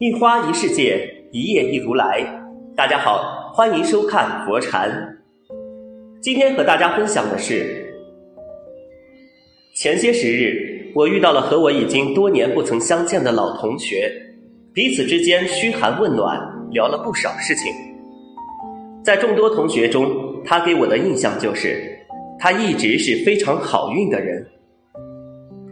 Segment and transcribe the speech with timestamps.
[0.00, 2.24] 一花一世界，一叶一如来。
[2.76, 4.88] 大家好，欢迎收看佛禅。
[6.22, 7.92] 今天和大家分享的是，
[9.74, 14.08] 前些时日，我遇到了和我已经多年不曾相见的老同学，
[14.72, 16.38] 彼此之间嘘寒问暖，
[16.70, 17.72] 聊了不少事情。
[19.02, 20.08] 在众多同学中，
[20.44, 21.76] 他给我的印象就是，
[22.38, 24.46] 他一直是非常好运的人。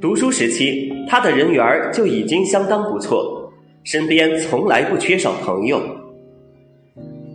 [0.00, 3.35] 读书时期，他的人缘就已经相当不错。
[3.86, 5.80] 身边从来不缺少朋友。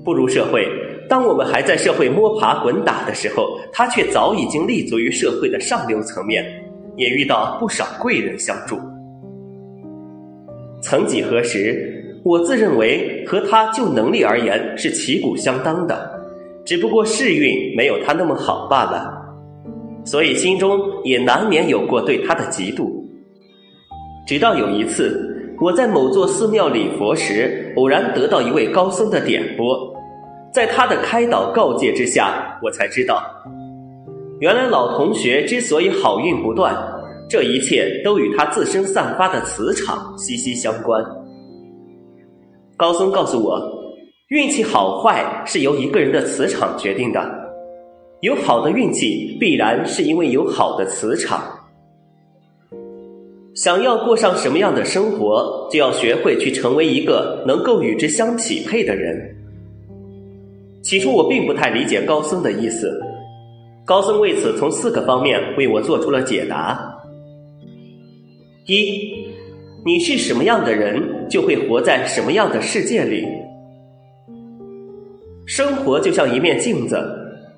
[0.03, 0.67] 步入社会，
[1.07, 6.45] 当我们还在社会摸爬滚打的时候，他却早已经立足于社会的上流层面，
[6.97, 8.77] 也遇到不少贵人相助。
[10.81, 16.21] 曾几何时，我自认为和他就能力而言是旗鼓相当的，
[16.65, 19.09] 只不过世运没有他那么好罢了，
[20.03, 22.91] 所以心中也难免有过对他的嫉妒。
[24.27, 25.29] 直到有一次。
[25.61, 29.93] 我在某座寺庙礼佛时，偶然得到一位高僧的点拨，
[30.51, 33.21] 在他的开导告诫之下，我才知道，
[34.39, 36.75] 原来老同学之所以好运不断，
[37.29, 40.99] 这一切都与他自身散发的磁场息息相关。
[42.75, 43.61] 高僧告诉我，
[44.29, 47.23] 运气好坏是由一个人的磁场决定的，
[48.21, 51.39] 有好的运气，必然是因为有好的磁场。
[53.53, 59.35] 想要过上什么样的生活，就要学会去成为一个能够与之相匹配的人。
[60.81, 62.97] 起初我并不太理解高僧的意思，
[63.85, 66.79] 高僧为此从四个方面为我做出了解答：
[68.67, 69.27] 一，
[69.85, 73.27] 你是什么样的人，就会活在什么样的世界里。
[75.45, 76.97] 生活就像一面镜子，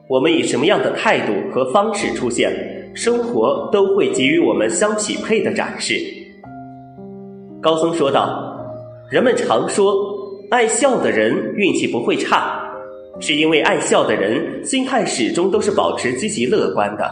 [0.09, 2.51] 我们以什么样的态度和方式出现。
[2.93, 5.95] 生活都会给予我们相匹配的展示。
[7.61, 8.55] 高僧说道
[9.09, 9.95] ：“人们常说，
[10.51, 12.61] 爱笑的人运气不会差，
[13.19, 17.09] 是因为爱笑的人心态始终都是保持积极乐观的。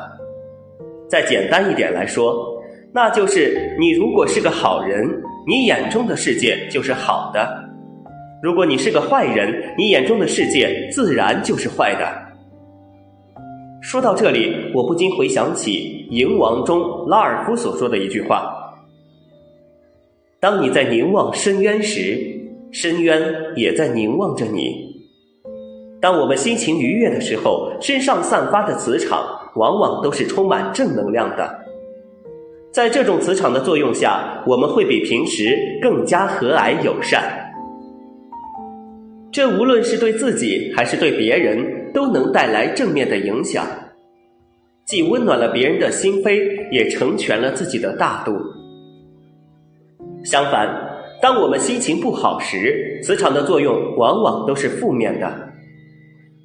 [1.09, 2.62] 再简单一点来说，
[2.94, 5.09] 那就是你如果是个好人，
[5.47, 7.41] 你眼中的世界就是好的；
[8.44, 12.08] 如果你是个坏人，你眼中的世界自然就是坏的。”
[13.81, 18.53] 说到这里，我不禁回想起《蝇王》中拉尔夫所说的一句话
[20.40, 22.16] ：“当你在凝望深渊时，
[22.72, 23.20] 深渊
[23.56, 24.91] 也在凝望着你。”
[26.00, 29.25] 当我们心情愉悦的时候，身上散发的磁场
[29.56, 31.59] 往往都是充满正能量的。
[32.72, 37.24] 在这种磁场的作用下，我们会比平时更加和蔼友善。
[39.31, 41.81] 这无论是对自己还是对别人。
[41.94, 43.66] 都能带来正面的影响，
[44.85, 48.38] 既温暖了别人的心扉，也成全了自己的大度。
[50.24, 50.68] 相反，
[51.22, 55.50] 当我们心情不好时，磁场的作用往往都是负面的。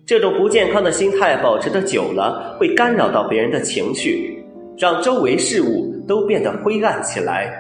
[0.07, 4.43] 这种不健康的心态保持的久了，会干扰到别人的情绪，
[4.78, 7.53] 让周围事物都变得灰暗起来。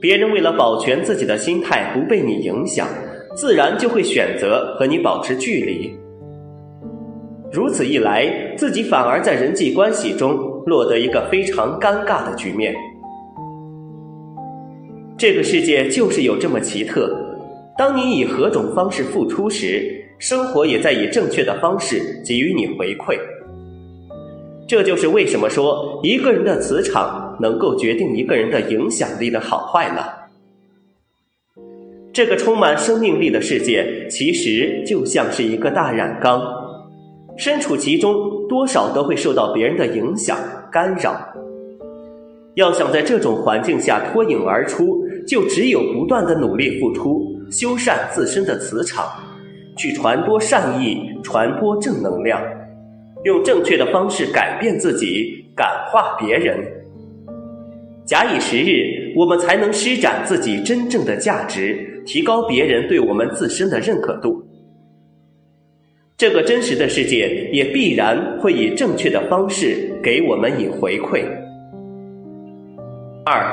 [0.00, 2.86] 别人为了保全自己的心态不被你影响。
[3.36, 5.94] 自然就会选择和你保持距离，
[7.52, 8.26] 如此一来，
[8.56, 12.74] 自己反而在人际关系中落得一个非常尴尬的局面。
[15.18, 17.14] 这个世界就是有这么奇特，
[17.76, 23.18] 当你以何种方式付出时，生活也在以正确的方式给予你回馈。
[24.66, 30.25] 这就是为什么说一个人的磁场能够决定一个人的影响力的好坏了。
[32.16, 36.40] 这个充满生命力的世界，其实就像是一个大染缸，
[37.36, 38.16] 身处其中，
[38.48, 40.38] 多少都会受到别人的影响
[40.72, 41.14] 干扰。
[42.54, 49.04] 要想在这种环境下脱颖而出，就只有不断的努力付出，修缮自身的磁场，
[49.76, 52.42] 去传播善意，传播正能量，
[53.24, 56.58] 用正确的方式改变自己，感化别人。
[58.06, 61.92] 假以时日，我们才能施展自己真正的价值。
[62.06, 64.40] 提高别人对我们自身的认可度，
[66.16, 71.24] 这个真实的世界也必然会以正确的方式给我们以回馈。
[73.24, 73.44] 二，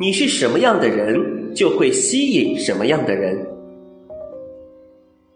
[0.00, 3.38] 你是什么样的人，就会吸引什么样的人。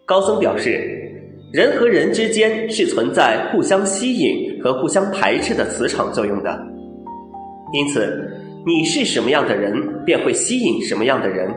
[0.07, 1.13] 高僧表示，
[1.53, 6.59] 人和人之间是存在互相吸引和互相排斥的磁场作用的，
[7.73, 8.27] 因此，
[8.65, 11.47] 你是什么样的人，便会吸引什么样的人。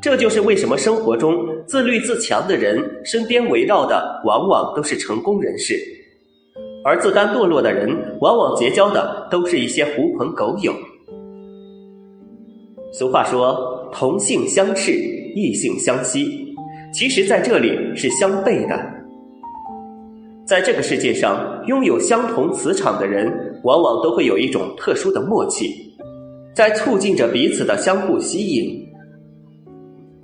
[0.00, 5.74] 这就是为什么生活中自律自强的人身边围绕的往往都是成功人士，
[6.84, 7.90] 而自甘堕落的人
[8.20, 10.72] 往往结交的都是一些狐朋狗友。
[12.92, 14.92] 俗话说“同性相斥，
[15.34, 16.54] 异性相吸”，
[16.94, 18.78] 其实在这里是相悖的。
[20.46, 23.26] 在这个世界上，拥有相同磁场的人，
[23.64, 25.66] 往往都会有一种特殊的默契，
[26.54, 28.87] 在促进着彼此的相互吸引。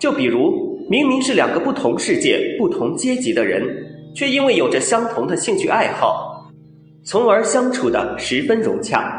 [0.04, 3.62] 就比如，明明是两个不同世界、不同阶级的人，
[4.14, 6.46] 却因为有着相同的兴趣爱好，
[7.06, 9.18] 从而相处的十分融洽。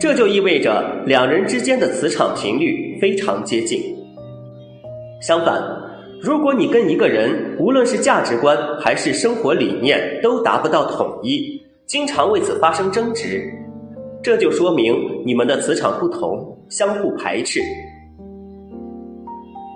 [0.00, 3.78] 这就意味着两人之间的磁场频率非常接近。
[5.20, 5.62] 相反，
[6.22, 13.44] 如果你跟一个人无论是价值观还是生活理念都达不到统一，经常为此发生争执，
[14.22, 14.96] 这就说明
[15.26, 17.60] 你们的磁场不同，相互排斥。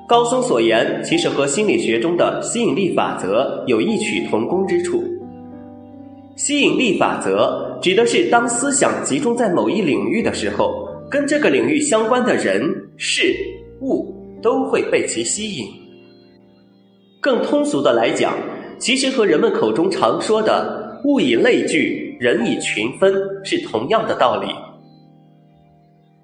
[0.08, 5.05] 高僧所言其实和心理学中的吸引力法则有异曲同工之处。
[6.34, 12.62] 吸引力法则指的是，当思想集中在某一领域的时候，跟这个领域相关的人、
[12.96, 13.37] 事、
[13.82, 15.66] 物都会被其吸引。
[17.20, 18.32] 更通俗的来讲，
[18.78, 23.12] 其实和人们口中常说的“物以类聚，人以群分”
[23.44, 24.46] 是同样的道理。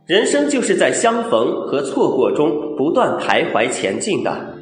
[0.07, 4.55] 人生就是在相逢和错过中不断徘徊前进的，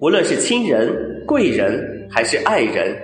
[0.00, 0.88] 无论是亲人、
[1.26, 2.96] 贵人还是爱人。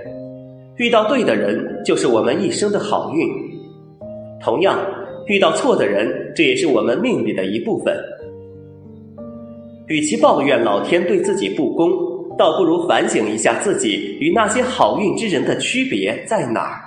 [0.76, 3.26] 遇到对的人，就是我们一生的好运；
[4.40, 4.78] 同样，
[5.26, 7.92] 遇到错的人，这也是我们命里的一部分。
[9.88, 11.90] 与其抱怨老天对自己不公，
[12.38, 16.78] 倒不如反省一下自己与那些好运之人的区别在哪儿：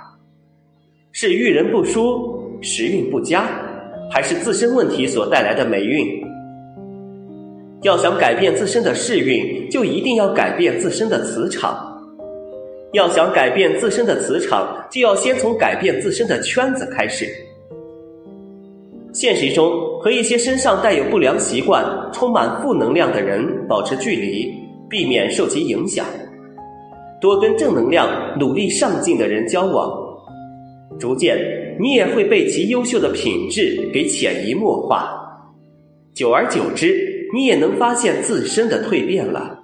[1.12, 3.46] 是遇人不淑、时运不佳，
[4.10, 6.24] 还是自身问题所带来的霉运？
[7.82, 11.92] 要想改变自身的世运，就一定要改变自身的磁场。
[12.92, 17.26] 要想改变自身的磁场，就要先从改变自身的圈子开始。
[19.12, 19.70] 现实中，
[20.00, 24.50] 和一些身上带有不良习惯、充满负能量的人保持距离，
[24.88, 26.04] 避免受其影响；
[27.20, 28.08] 多跟正能量、
[28.38, 29.92] 努力上进的人交往，
[30.98, 31.36] 逐渐
[31.78, 35.22] 你也会被其优秀的品质给潜移默化。
[36.14, 39.58] 久而久之，你也能发现自身的蜕变了。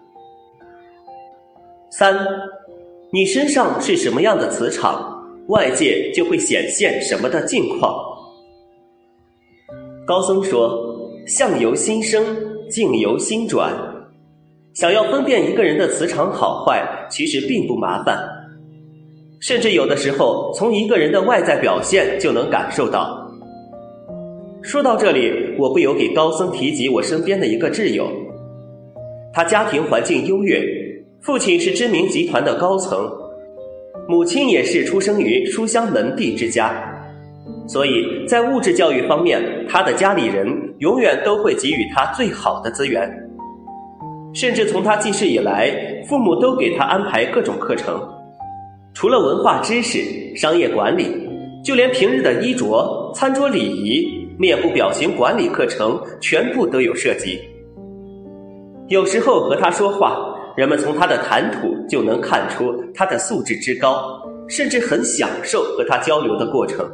[1.90, 2.16] 三。
[3.14, 7.94] 你身上是什么样的磁场，外界就会显现什么的境况。
[10.06, 10.82] 高僧说
[11.28, 12.24] ：“相由心生，
[12.70, 13.70] 境由心转。”
[14.72, 18.18] 想要分辨一个人的磁场好坏，其实并不麻烦，
[19.42, 23.28] 甚至有的时候从一个人的外在表现就能感受到。
[24.62, 28.06] 说到这里，我不由给高僧提及我身边的一个挚友，
[29.34, 30.62] 他家庭环境优越。
[31.20, 33.10] 父亲是知名集团的高层，
[34.08, 36.72] 母亲也是出生于书香门第之家，
[37.66, 40.46] 所以在物质教育方面，他的家里人
[40.78, 43.10] 永远都会给予他最好的资源。
[44.32, 45.70] 甚至从他记事以来，
[46.08, 48.00] 父母都给他安排各种课程，
[48.94, 50.00] 除了文化知识、
[50.36, 51.06] 商业管理，
[51.64, 57.38] 就连平日的衣着、餐桌礼仪、面部表情管理课程，全部都有涉及。
[58.88, 60.28] 有时候和他说话。
[60.54, 66.86] 人们从他的谈吐就能看出他的素质之高，甚至很享受和他交流的过程。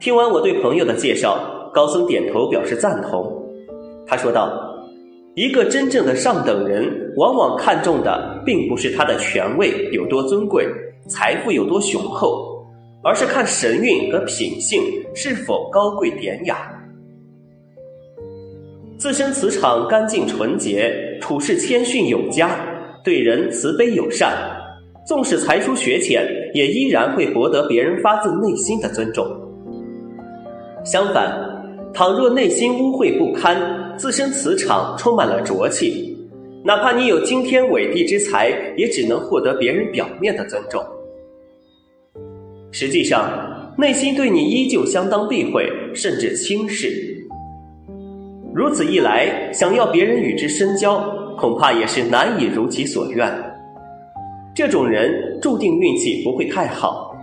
[0.00, 3.30] 听完我对朋友的介绍，高僧点头表示赞同。
[4.06, 4.74] 他说道
[5.36, 10.66] ：“一个真正的上等人，往往看重的并不是他的权位有多尊贵，
[11.08, 12.64] 财富有多雄厚，
[13.04, 14.82] 而是看神韵和品性
[15.14, 16.72] 是否高贵典雅。”
[18.96, 20.90] 自身磁场干净纯洁，
[21.20, 22.58] 处事谦逊有加，
[23.04, 24.32] 对人慈悲友善，
[25.06, 29.26] 纵使才疏学浅，也依然会博得别人发自内心的尊重。
[30.82, 31.30] 相反，
[31.92, 33.54] 倘若内心污秽不堪，
[33.96, 36.16] 自身磁场充满了浊气，
[36.64, 40.84] 哪怕你有惊天伟地之才，也只能获得别人表面的尊重。
[42.72, 46.90] 实际上，内心对你依旧相当避讳，甚至轻视。
[48.54, 50.98] 如此一来，想要别人与之深交，
[51.38, 53.30] 恐怕也是难以如其所愿。
[54.54, 57.14] 这种人注定运气不会太好。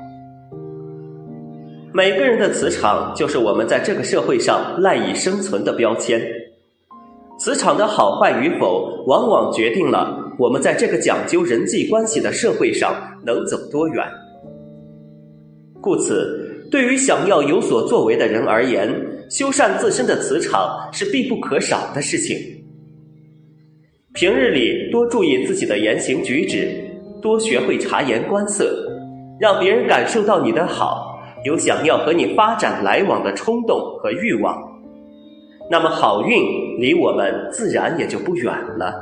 [1.91, 6.21] 每个人的磁场就是我们在这个社会上赖以生存的标签。
[7.43, 12.95] 磁场的好坏与否，往往决定了我们在这个讲究人际关系的社会上
[13.25, 14.01] 能走多远。
[15.81, 18.89] 故此，对于想要有所作为的人而言，
[19.29, 22.37] 修缮自身的磁场是必不可少的事情。
[24.13, 26.73] 平日里多注意自己的言行举止，
[27.21, 28.89] 多学会察言观色，
[29.37, 34.72] 让别人感受到你的好，有想要和你发展来往的冲动和欲望。
[35.73, 38.93] 那么好运离我们自然也就不远了。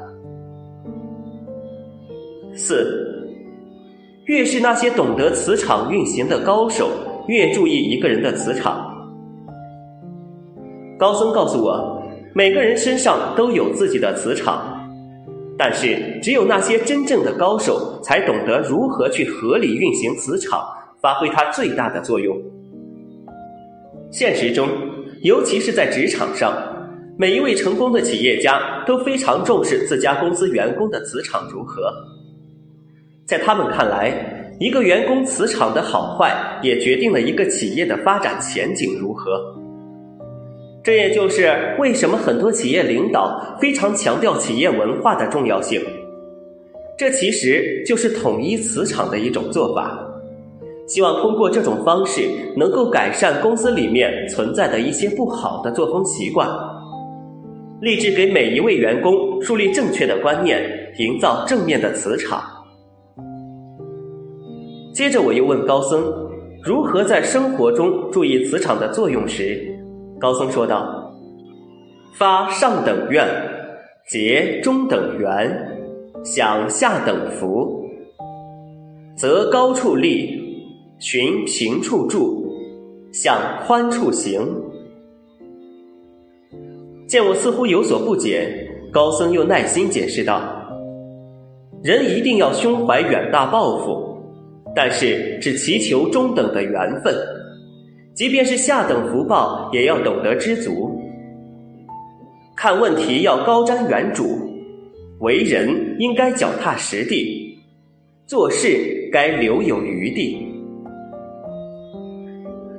[2.53, 3.27] 四，
[4.23, 6.89] 越是那些懂得磁场运行的高手，
[7.27, 8.89] 越注意一个人的磁场。
[10.97, 12.01] 高僧告诉我，
[12.33, 14.79] 每个人身上都有自己的磁场。
[15.57, 20.65] 但是，只有那些真正的高手，才懂得如何去合理运行磁场，
[21.01, 22.33] 发挥它最大的作用。
[24.09, 24.69] 现实中，
[25.23, 26.51] 尤其是在职场上，
[27.15, 31.93] 每一位成功的企业家都非常重视自家公司员工的磁场如何。
[33.25, 39.39] 在他们看来，一个员工磁场的好坏，也决定了一个企业的发展前景如何。
[40.83, 45.79] 这也就是为什么很多企业领导非常强调企业文化的重要性。
[46.97, 50.03] 这其实就是统一磁场的一种做法，
[50.91, 56.49] 希望通过这种方式能够改善公司里面存在的一些不好的作风习惯，
[57.79, 60.61] 立志给每一位员工树立正确的观念，
[60.97, 62.43] 营造正面的磁场。
[64.93, 66.03] 接着我又问高僧，
[66.61, 69.65] 如何在生活中注意磁场的作用时。
[70.19, 71.09] 高僧说道
[72.19, 73.25] ：“发上等愿，
[74.09, 75.57] 结中等缘，
[76.21, 77.81] 享下等福，
[79.15, 80.40] 择高处立，
[81.01, 82.47] 寻平处住，
[83.11, 84.39] 向宽处行。”
[87.09, 88.47] 见我似乎有所不解，
[88.89, 90.41] 高僧又耐心解释道
[91.83, 94.15] ：“人一定要胸怀远大抱负，
[94.75, 97.13] 但是只祈求中等的缘分。”
[98.13, 101.01] 即便是下等福报，也要懂得知足。
[102.55, 104.37] 看问题要高瞻远瞩，
[105.21, 107.57] 为人应该脚踏实地，
[108.27, 110.45] 做事该留有余地。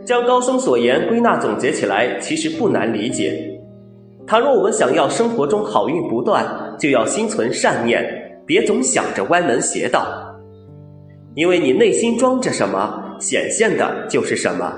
[0.05, 3.49] 将高僧所言归纳总结起来，其实不难理解。
[4.27, 6.45] 倘若我们想要生活中好运不断，
[6.79, 8.05] 就要心存善念，
[8.45, 10.07] 别总想着歪门邪道。
[11.35, 14.73] 因为你内心装着什么，显现的就是什么。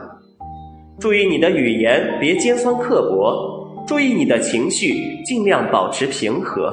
[1.01, 6.73] 注意你的语言，别尖酸刻薄；注意你的情绪，尽量保持平和。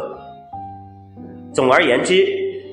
[1.53, 2.25] 总而言之，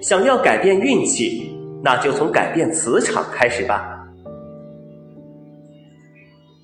[0.02, 1.50] 想要改变运气，
[1.82, 3.98] 那就从改变磁场开始吧。